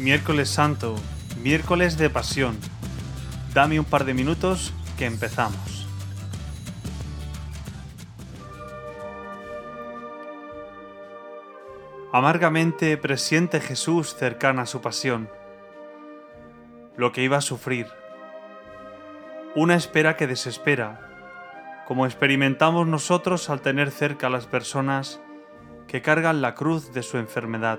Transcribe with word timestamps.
Miércoles 0.00 0.48
Santo, 0.48 0.94
miércoles 1.42 1.98
de 1.98 2.08
pasión. 2.08 2.56
Dame 3.52 3.78
un 3.78 3.84
par 3.84 4.06
de 4.06 4.14
minutos 4.14 4.72
que 4.96 5.04
empezamos. 5.04 5.86
Amargamente 12.14 12.96
presiente 12.96 13.60
Jesús 13.60 14.14
cercana 14.14 14.62
a 14.62 14.66
su 14.66 14.80
pasión, 14.80 15.28
lo 16.96 17.12
que 17.12 17.22
iba 17.22 17.36
a 17.36 17.42
sufrir. 17.42 17.86
Una 19.54 19.74
espera 19.74 20.16
que 20.16 20.26
desespera, 20.26 21.84
como 21.86 22.06
experimentamos 22.06 22.86
nosotros 22.86 23.50
al 23.50 23.60
tener 23.60 23.90
cerca 23.90 24.28
a 24.28 24.30
las 24.30 24.46
personas 24.46 25.20
que 25.88 26.00
cargan 26.00 26.40
la 26.40 26.54
cruz 26.54 26.94
de 26.94 27.02
su 27.02 27.18
enfermedad, 27.18 27.78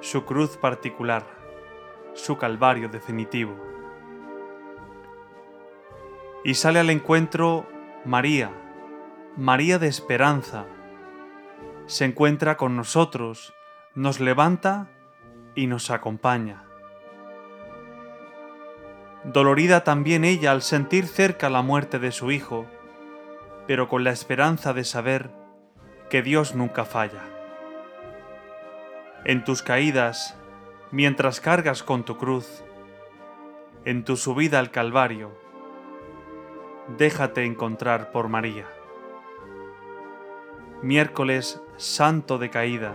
su 0.00 0.24
cruz 0.24 0.56
particular, 0.56 1.26
su 2.14 2.38
calvario 2.38 2.88
definitivo. 2.88 3.54
Y 6.42 6.54
sale 6.54 6.80
al 6.80 6.88
encuentro 6.88 7.66
María, 8.04 8.50
María 9.36 9.78
de 9.78 9.88
esperanza, 9.88 10.64
se 11.86 12.06
encuentra 12.06 12.56
con 12.56 12.76
nosotros, 12.76 13.52
nos 13.94 14.20
levanta 14.20 14.88
y 15.54 15.66
nos 15.66 15.90
acompaña. 15.90 16.64
Dolorida 19.24 19.84
también 19.84 20.24
ella 20.24 20.52
al 20.52 20.62
sentir 20.62 21.06
cerca 21.06 21.50
la 21.50 21.60
muerte 21.60 21.98
de 21.98 22.10
su 22.10 22.30
hijo, 22.30 22.66
pero 23.66 23.88
con 23.88 24.02
la 24.02 24.10
esperanza 24.10 24.72
de 24.72 24.84
saber 24.84 25.30
que 26.08 26.22
Dios 26.22 26.54
nunca 26.54 26.86
falla. 26.86 27.39
En 29.24 29.44
tus 29.44 29.62
caídas, 29.62 30.36
mientras 30.90 31.40
cargas 31.40 31.82
con 31.82 32.04
tu 32.04 32.16
cruz, 32.16 32.62
en 33.84 34.04
tu 34.04 34.16
subida 34.16 34.58
al 34.58 34.70
Calvario, 34.70 35.30
déjate 36.98 37.44
encontrar 37.44 38.12
por 38.12 38.28
María 38.28 38.66
miércoles 40.82 41.60
santo 41.76 42.38
de 42.38 42.48
caída, 42.48 42.94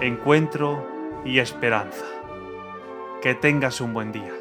encuentro 0.00 0.86
y 1.24 1.38
esperanza. 1.38 2.06
Que 3.20 3.34
tengas 3.34 3.82
un 3.82 3.92
buen 3.92 4.12
día. 4.12 4.32